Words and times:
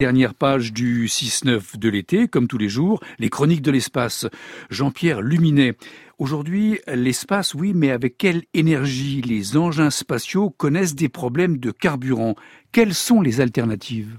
Dernière 0.00 0.32
page 0.32 0.72
du 0.72 1.08
6-9 1.08 1.76
de 1.76 1.90
l'été, 1.90 2.26
comme 2.26 2.48
tous 2.48 2.56
les 2.56 2.70
jours, 2.70 3.00
les 3.18 3.28
chroniques 3.28 3.60
de 3.60 3.70
l'espace. 3.70 4.26
Jean-Pierre 4.70 5.20
Luminet. 5.20 5.74
Aujourd'hui, 6.18 6.80
l'espace, 6.86 7.52
oui, 7.52 7.72
mais 7.74 7.90
avec 7.90 8.16
quelle 8.16 8.44
énergie 8.54 9.20
les 9.20 9.58
engins 9.58 9.90
spatiaux 9.90 10.48
connaissent 10.48 10.94
des 10.94 11.10
problèmes 11.10 11.58
de 11.58 11.70
carburant? 11.70 12.34
Quelles 12.72 12.94
sont 12.94 13.20
les 13.20 13.42
alternatives? 13.42 14.16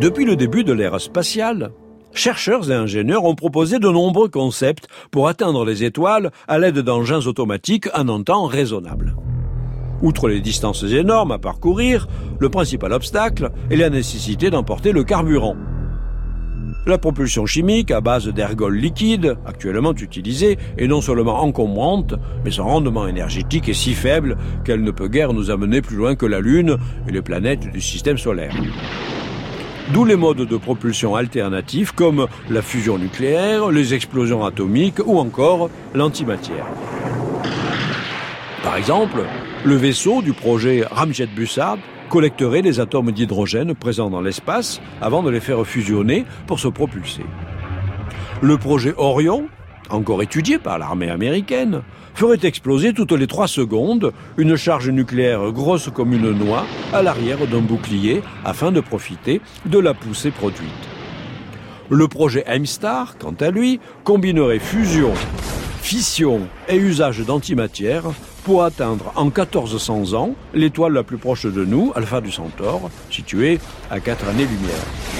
Depuis 0.00 0.24
le 0.24 0.34
début 0.34 0.64
de 0.64 0.72
l'ère 0.72 1.00
spatiale, 1.00 1.70
chercheurs 2.14 2.70
et 2.70 2.74
ingénieurs 2.74 3.24
ont 3.24 3.34
proposé 3.34 3.78
de 3.78 3.88
nombreux 3.88 4.28
concepts 4.28 4.88
pour 5.10 5.28
atteindre 5.28 5.64
les 5.64 5.84
étoiles 5.84 6.30
à 6.48 6.58
l'aide 6.58 6.78
d'engins 6.78 7.26
automatiques 7.26 7.88
en 7.94 8.08
un 8.08 8.22
temps 8.22 8.46
raisonnable. 8.46 9.16
Outre 10.02 10.28
les 10.28 10.40
distances 10.40 10.82
énormes 10.82 11.32
à 11.32 11.38
parcourir, 11.38 12.08
le 12.40 12.48
principal 12.48 12.92
obstacle 12.92 13.50
est 13.70 13.76
la 13.76 13.88
nécessité 13.88 14.50
d'emporter 14.50 14.92
le 14.92 15.04
carburant. 15.04 15.56
La 16.84 16.98
propulsion 16.98 17.46
chimique 17.46 17.92
à 17.92 18.00
base 18.00 18.26
d'ergols 18.26 18.76
liquides, 18.76 19.36
actuellement 19.46 19.94
utilisée, 19.94 20.58
est 20.76 20.88
non 20.88 21.00
seulement 21.00 21.40
encombrante, 21.40 22.14
mais 22.44 22.50
son 22.50 22.64
rendement 22.64 23.06
énergétique 23.06 23.68
est 23.68 23.74
si 23.74 23.94
faible 23.94 24.36
qu'elle 24.64 24.82
ne 24.82 24.90
peut 24.90 25.06
guère 25.06 25.32
nous 25.32 25.52
amener 25.52 25.80
plus 25.80 25.96
loin 25.96 26.16
que 26.16 26.26
la 26.26 26.40
Lune 26.40 26.78
et 27.06 27.12
les 27.12 27.22
planètes 27.22 27.70
du 27.70 27.80
système 27.80 28.18
solaire. 28.18 28.52
D'où 29.90 30.04
les 30.04 30.16
modes 30.16 30.46
de 30.46 30.56
propulsion 30.56 31.16
alternatifs 31.16 31.92
comme 31.92 32.26
la 32.48 32.62
fusion 32.62 32.98
nucléaire, 32.98 33.70
les 33.70 33.94
explosions 33.94 34.44
atomiques 34.44 35.00
ou 35.04 35.18
encore 35.18 35.70
l'antimatière. 35.94 36.66
Par 38.62 38.76
exemple, 38.76 39.24
le 39.64 39.74
vaisseau 39.74 40.22
du 40.22 40.32
projet 40.32 40.84
Ramjet 40.90 41.26
Bussard 41.26 41.78
collecterait 42.08 42.62
les 42.62 42.78
atomes 42.78 43.10
d'hydrogène 43.10 43.74
présents 43.74 44.08
dans 44.08 44.20
l'espace 44.20 44.80
avant 45.00 45.22
de 45.22 45.30
les 45.30 45.40
faire 45.40 45.66
fusionner 45.66 46.24
pour 46.46 46.60
se 46.60 46.68
propulser. 46.68 47.24
Le 48.40 48.56
projet 48.58 48.94
Orion, 48.96 49.48
encore 49.92 50.22
étudié 50.22 50.58
par 50.58 50.78
l'armée 50.78 51.10
américaine, 51.10 51.82
ferait 52.14 52.40
exploser 52.42 52.92
toutes 52.92 53.12
les 53.12 53.26
trois 53.26 53.48
secondes 53.48 54.12
une 54.36 54.56
charge 54.56 54.88
nucléaire 54.90 55.52
grosse 55.52 55.90
comme 55.94 56.12
une 56.12 56.30
noix 56.32 56.66
à 56.92 57.02
l'arrière 57.02 57.46
d'un 57.46 57.60
bouclier 57.60 58.22
afin 58.44 58.72
de 58.72 58.80
profiter 58.80 59.40
de 59.66 59.78
la 59.78 59.94
poussée 59.94 60.30
produite. 60.30 60.68
Le 61.88 62.08
projet 62.08 62.44
M-Star, 62.46 63.18
quant 63.18 63.34
à 63.40 63.50
lui, 63.50 63.80
combinerait 64.04 64.58
fusion, 64.58 65.12
fission 65.82 66.48
et 66.68 66.76
usage 66.76 67.20
d'antimatière 67.20 68.04
pour 68.44 68.64
atteindre 68.64 69.12
en 69.14 69.26
1400 69.26 70.14
ans 70.14 70.34
l'étoile 70.54 70.92
la 70.92 71.02
plus 71.02 71.18
proche 71.18 71.44
de 71.46 71.64
nous, 71.64 71.92
Alpha 71.94 72.20
du 72.20 72.32
Centaure, 72.32 72.90
située 73.10 73.58
à 73.90 74.00
4 74.00 74.28
années-lumière. 74.28 75.11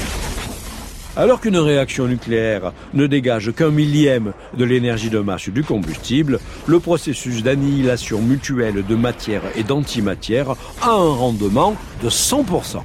Alors 1.14 1.42
qu'une 1.42 1.58
réaction 1.58 2.06
nucléaire 2.06 2.72
ne 2.94 3.06
dégage 3.06 3.52
qu'un 3.52 3.70
millième 3.70 4.32
de 4.56 4.64
l'énergie 4.64 5.10
de 5.10 5.18
masse 5.18 5.50
du 5.50 5.62
combustible, 5.62 6.40
le 6.66 6.80
processus 6.80 7.42
d'annihilation 7.42 8.22
mutuelle 8.22 8.82
de 8.86 8.94
matière 8.94 9.42
et 9.54 9.62
d'antimatière 9.62 10.52
a 10.80 10.90
un 10.90 11.14
rendement 11.14 11.76
de 12.02 12.08
100%. 12.08 12.82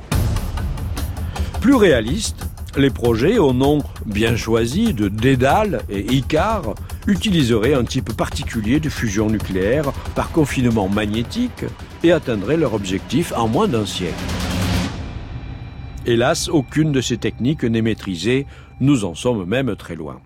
Plus 1.62 1.76
réaliste, 1.76 2.46
les 2.76 2.90
projets 2.90 3.38
au 3.38 3.54
nom 3.54 3.82
bien 4.06 4.36
choisi 4.36 4.94
de 4.94 5.08
Dédale 5.08 5.82
et 5.90 6.14
Icar 6.14 6.76
utiliseraient 7.08 7.74
un 7.74 7.86
type 7.86 8.14
particulier 8.14 8.82
de 8.82 8.90
fusion 8.90 9.30
nucléaire 9.30 9.94
par 10.16 10.32
confinement 10.32 10.90
magnétique 10.90 11.64
et 12.04 12.12
atteindraient 12.12 12.58
leur 12.58 12.74
objectif 12.74 13.32
en 13.38 13.48
moins 13.48 13.70
d'un 13.70 13.86
siècle. 13.86 14.14
Hélas, 16.08 16.48
aucune 16.48 16.94
de 16.94 17.02
ces 17.02 17.18
techniques 17.18 17.66
n'est 17.66 17.82
maîtrisée, 17.82 18.46
nous 18.80 19.04
en 19.04 19.14
sommes 19.14 19.44
même 19.44 19.76
très 19.76 19.96
loin. 19.96 20.22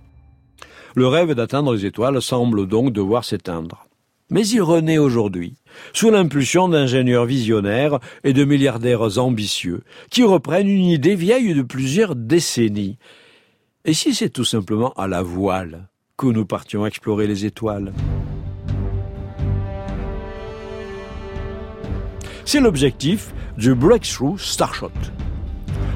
Le 0.93 1.07
rêve 1.07 1.33
d'atteindre 1.33 1.73
les 1.73 1.87
étoiles 1.87 2.21
semble 2.21 2.67
donc 2.67 2.93
devoir 2.93 3.25
s'éteindre. 3.25 3.87
Mais 4.29 4.47
il 4.47 4.61
renaît 4.61 4.99
aujourd'hui, 4.99 5.55
sous 5.91 6.11
l'impulsion 6.11 6.69
d'ingénieurs 6.69 7.25
visionnaires 7.25 7.97
et 8.23 8.31
de 8.31 8.43
milliardaires 8.43 9.17
ambitieux, 9.17 9.81
qui 10.11 10.21
reprennent 10.21 10.69
une 10.69 10.85
idée 10.85 11.15
vieille 11.15 11.55
de 11.55 11.63
plusieurs 11.63 12.15
décennies. 12.15 12.99
Et 13.83 13.95
si 13.95 14.13
c'est 14.13 14.29
tout 14.29 14.45
simplement 14.45 14.93
à 14.93 15.07
la 15.07 15.23
voile 15.23 15.89
que 16.15 16.27
nous 16.27 16.45
partions 16.45 16.85
explorer 16.85 17.25
les 17.25 17.45
étoiles? 17.45 17.91
C'est 22.45 22.59
l'objectif 22.59 23.33
du 23.57 23.73
Breakthrough 23.73 24.37
Starshot, 24.37 24.91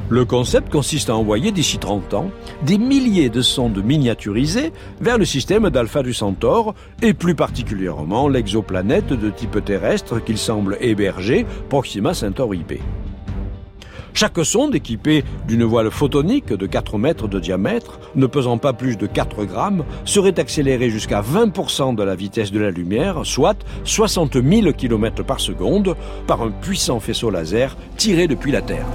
le 0.10 0.24
concept 0.26 0.72
consiste 0.72 1.10
à 1.10 1.16
envoyer 1.16 1.52
d'ici 1.52 1.78
30 1.78 2.14
ans 2.14 2.32
des 2.64 2.78
milliers 2.78 3.30
de 3.30 3.42
sondes 3.42 3.84
miniaturisées 3.84 4.72
vers 5.02 5.18
le 5.18 5.26
système 5.26 5.70
d'Alpha 5.70 6.04
du 6.04 6.14
Centaure 6.14 6.76
et 7.02 7.14
plus 7.14 7.36
particulièrement 7.36 8.28
l'exoplanète 8.28 9.08
de 9.08 9.30
type 9.30 9.64
terrestre 9.66 10.24
qu'il 10.24 10.38
semble 10.38 10.78
héberger 10.80 11.46
Proxima 11.70 12.14
Centauri 12.14 12.60
B. 12.60 12.74
Chaque 14.14 14.46
sonde 14.46 14.76
équipée 14.76 15.26
d'une 15.46 15.66
voile 15.66 15.92
photonique 15.92 16.54
de 16.54 16.66
4 16.68 16.98
mètres 16.98 17.28
de 17.28 17.38
diamètre, 17.38 18.00
ne 18.16 18.28
pesant 18.28 18.58
pas 18.58 18.72
plus 18.72 18.98
de 18.98 19.08
4 19.08 19.44
grammes, 19.44 19.84
serait 20.06 20.40
accélérée 20.40 20.90
jusqu'à 20.90 21.22
20% 21.22 21.96
de 21.96 22.04
la 22.04 22.16
vitesse 22.16 22.54
de 22.54 22.60
la 22.60 22.72
lumière, 22.72 23.26
soit 23.26 23.58
60 23.84 24.42
000 24.42 24.72
km 24.72 25.22
par 25.24 25.42
seconde, 25.42 25.98
par 26.28 26.42
un 26.44 26.52
puissant 26.52 27.02
faisceau 27.02 27.30
laser 27.30 27.76
tiré 27.98 28.28
depuis 28.28 28.54
la 28.54 28.62
Terre. 28.62 28.86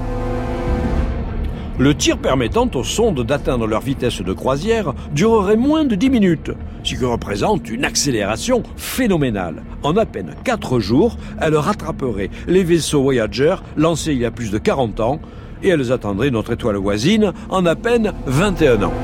Le 1.81 1.95
tir 1.95 2.19
permettant 2.19 2.69
aux 2.75 2.85
sondes 2.85 3.25
d'atteindre 3.25 3.67
leur 3.67 3.81
vitesse 3.81 4.21
de 4.21 4.35
croisière 4.35 4.93
durerait 5.15 5.57
moins 5.57 5.87
de 5.87 5.95
10 5.95 6.11
minutes, 6.11 6.51
ce 6.85 6.95
qui 6.95 7.07
représente 7.07 7.71
une 7.71 7.87
accélération 7.87 8.63
phénoménale. 8.77 9.63
En 9.83 9.97
à 9.97 10.05
peine 10.05 10.35
4 10.45 10.79
jours, 10.79 11.17
elles 11.41 11.57
rattraperaient 11.57 12.29
les 12.47 12.65
vaisseaux 12.65 13.01
Voyager 13.01 13.55
lancés 13.79 14.13
il 14.13 14.19
y 14.19 14.27
a 14.27 14.31
plus 14.31 14.51
de 14.51 14.59
40 14.59 15.01
ans 15.01 15.21
et 15.63 15.69
elles 15.69 15.91
atteindraient 15.91 16.31
notre 16.31 16.53
étoile 16.53 16.77
voisine 16.77 17.33
en 17.49 17.65
à 17.65 17.77
peine 17.77 18.13
21 18.27 18.83
ans. 18.83 18.95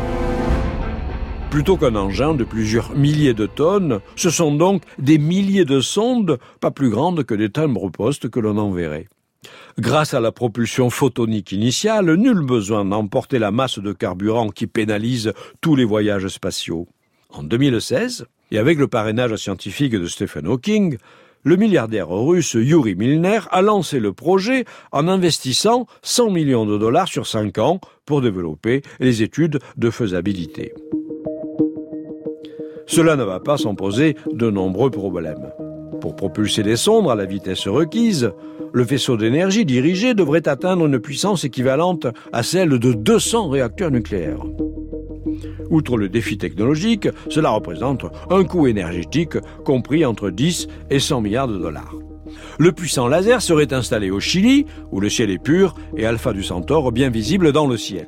Plutôt 1.48 1.78
qu'un 1.78 1.96
engin 1.96 2.34
de 2.34 2.44
plusieurs 2.44 2.94
milliers 2.94 3.32
de 3.32 3.46
tonnes, 3.46 4.00
ce 4.16 4.28
sont 4.28 4.54
donc 4.54 4.82
des 4.98 5.16
milliers 5.16 5.64
de 5.64 5.80
sondes, 5.80 6.38
pas 6.60 6.70
plus 6.70 6.90
grandes 6.90 7.24
que 7.24 7.34
des 7.34 7.48
timbres-postes 7.48 8.28
que 8.28 8.38
l'on 8.38 8.58
enverrait. 8.58 9.06
Grâce 9.78 10.14
à 10.14 10.20
la 10.20 10.32
propulsion 10.32 10.90
photonique 10.90 11.52
initiale, 11.52 12.14
nul 12.14 12.40
besoin 12.40 12.84
d'emporter 12.84 13.38
la 13.38 13.50
masse 13.50 13.78
de 13.78 13.92
carburant 13.92 14.48
qui 14.48 14.66
pénalise 14.66 15.32
tous 15.60 15.76
les 15.76 15.84
voyages 15.84 16.28
spatiaux. 16.28 16.88
En 17.30 17.42
2016, 17.42 18.26
et 18.50 18.58
avec 18.58 18.78
le 18.78 18.88
parrainage 18.88 19.36
scientifique 19.36 19.92
de 19.92 20.06
Stephen 20.06 20.46
Hawking, 20.46 20.98
le 21.42 21.56
milliardaire 21.56 22.08
russe 22.08 22.54
Yuri 22.54 22.94
Milner 22.96 23.40
a 23.50 23.62
lancé 23.62 24.00
le 24.00 24.12
projet 24.12 24.64
en 24.90 25.06
investissant 25.06 25.86
100 26.02 26.30
millions 26.30 26.66
de 26.66 26.76
dollars 26.76 27.08
sur 27.08 27.26
5 27.26 27.58
ans 27.58 27.80
pour 28.04 28.20
développer 28.20 28.82
les 28.98 29.22
études 29.22 29.60
de 29.76 29.90
faisabilité. 29.90 30.72
Cela 32.86 33.16
ne 33.16 33.24
va 33.24 33.40
pas 33.40 33.58
sans 33.58 33.74
poser 33.74 34.16
de 34.32 34.50
nombreux 34.50 34.90
problèmes. 34.90 35.52
Pour 36.00 36.16
propulser 36.16 36.62
les 36.62 36.76
sondes 36.76 37.10
à 37.10 37.14
la 37.14 37.24
vitesse 37.24 37.68
requise, 37.68 38.32
le 38.72 38.82
vaisseau 38.82 39.16
d'énergie 39.16 39.64
dirigé 39.64 40.14
devrait 40.14 40.48
atteindre 40.48 40.86
une 40.86 40.98
puissance 40.98 41.44
équivalente 41.44 42.06
à 42.32 42.42
celle 42.42 42.78
de 42.78 42.92
200 42.92 43.48
réacteurs 43.48 43.90
nucléaires. 43.90 44.44
Outre 45.70 45.96
le 45.96 46.08
défi 46.08 46.38
technologique, 46.38 47.08
cela 47.28 47.50
représente 47.50 48.06
un 48.30 48.44
coût 48.44 48.66
énergétique 48.66 49.38
compris 49.64 50.04
entre 50.04 50.30
10 50.30 50.68
et 50.90 51.00
100 51.00 51.20
milliards 51.20 51.48
de 51.48 51.58
dollars. 51.58 51.94
Le 52.58 52.72
puissant 52.72 53.08
laser 53.08 53.42
serait 53.42 53.72
installé 53.72 54.10
au 54.10 54.20
Chili, 54.20 54.66
où 54.92 55.00
le 55.00 55.08
ciel 55.08 55.30
est 55.30 55.42
pur 55.42 55.74
et 55.96 56.06
Alpha 56.06 56.32
du 56.32 56.42
Centaure 56.42 56.92
bien 56.92 57.10
visible 57.10 57.52
dans 57.52 57.66
le 57.66 57.76
ciel. 57.76 58.06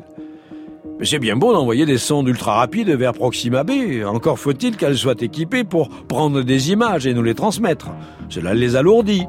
Mais 0.99 1.06
c'est 1.06 1.21
bien 1.21 1.37
beau 1.37 1.53
d'envoyer 1.53 1.87
des 1.87 1.97
sondes 1.97 2.27
ultra 2.27 2.56
rapides 2.56 2.91
vers 2.91 3.12
Proxima 3.12 3.62
B. 3.62 4.03
Encore 4.05 4.39
faut-il 4.39 4.77
qu'elles 4.77 4.97
soient 4.97 5.21
équipées 5.21 5.62
pour 5.62 5.89
prendre 5.89 6.43
des 6.43 6.73
images 6.73 7.06
et 7.06 7.15
nous 7.15 7.23
les 7.23 7.37
transmettre. 7.37 7.91
Cela 8.29 8.53
les 8.53 8.75
alourdit, 8.75 9.25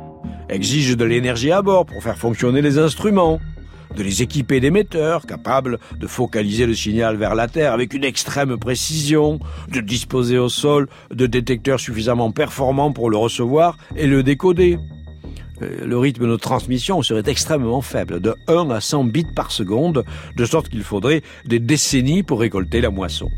exige 0.49 0.97
de 0.97 1.05
l'énergie 1.05 1.51
à 1.51 1.61
bord 1.61 1.85
pour 1.85 2.01
faire 2.01 2.17
fonctionner 2.17 2.63
les 2.63 2.79
instruments, 2.79 3.39
de 3.95 4.01
les 4.01 4.23
équiper 4.23 4.59
d'émetteurs 4.59 5.27
capables 5.27 5.77
de 5.95 6.07
focaliser 6.07 6.65
le 6.65 6.73
signal 6.73 7.17
vers 7.17 7.35
la 7.35 7.47
Terre 7.47 7.73
avec 7.73 7.93
une 7.93 8.03
extrême 8.03 8.57
précision, 8.57 9.39
de 9.71 9.79
disposer 9.79 10.39
au 10.39 10.49
sol 10.49 10.89
de 11.11 11.27
détecteurs 11.27 11.79
suffisamment 11.79 12.31
performants 12.31 12.93
pour 12.93 13.11
le 13.11 13.17
recevoir 13.17 13.77
et 13.95 14.07
le 14.07 14.23
décoder. 14.23 14.79
Euh, 15.61 15.85
le 15.85 15.97
rythme 15.97 16.29
de 16.29 16.35
transmission 16.35 17.01
serait 17.01 17.23
extrêmement 17.27 17.81
faible, 17.81 18.19
de 18.19 18.35
1 18.47 18.69
à 18.69 18.81
100 18.81 19.05
bits 19.05 19.25
par 19.35 19.51
seconde, 19.51 20.03
de 20.35 20.45
sorte 20.45 20.69
qu'il 20.69 20.83
faudrait 20.83 21.21
des 21.45 21.59
décennies 21.59 22.23
pour 22.23 22.39
récolter 22.39 22.81
la 22.81 22.89
moisson. 22.89 23.29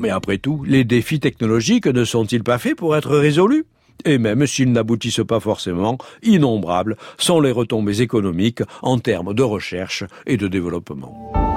Mais 0.00 0.10
après 0.10 0.38
tout, 0.38 0.62
les 0.64 0.84
défis 0.84 1.18
technologiques 1.18 1.86
ne 1.86 2.04
sont-ils 2.04 2.44
pas 2.44 2.58
faits 2.58 2.76
pour 2.76 2.94
être 2.96 3.16
résolus? 3.16 3.64
Et 4.04 4.18
même 4.18 4.46
s'ils 4.46 4.70
n'aboutissent 4.70 5.26
pas 5.26 5.40
forcément, 5.40 5.98
innombrables 6.22 6.96
sont 7.18 7.40
les 7.40 7.50
retombées 7.50 8.00
économiques 8.00 8.62
en 8.82 8.98
termes 8.98 9.34
de 9.34 9.42
recherche 9.42 10.04
et 10.26 10.36
de 10.36 10.46
développement. 10.46 11.47